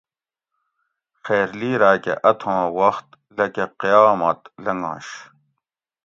[1.23, 3.07] خیرلی راکہ اتوں وخت
[3.37, 5.07] لکہ قیامت لنگونش